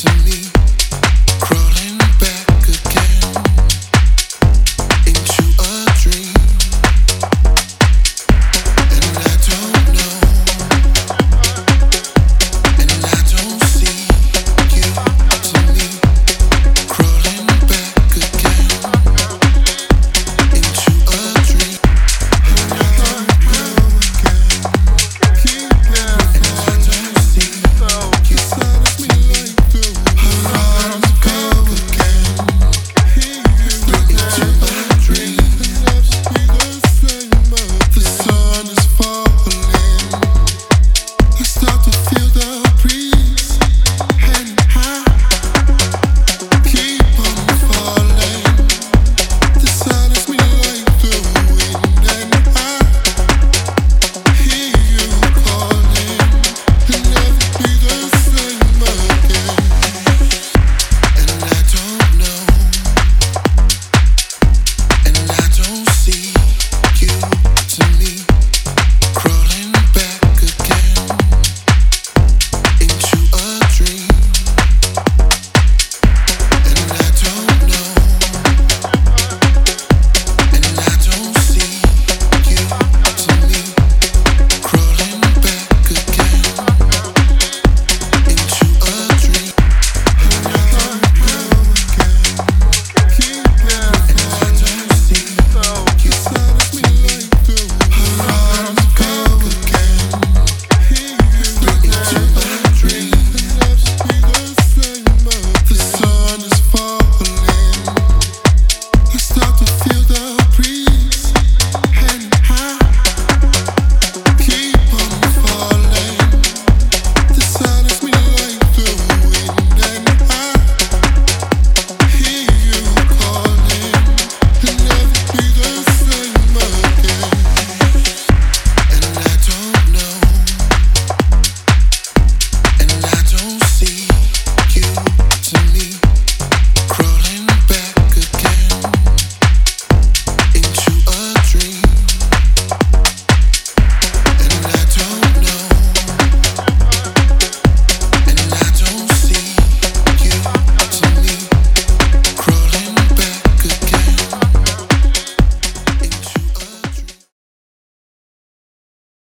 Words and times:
to 0.00 0.14
me. 0.24 0.39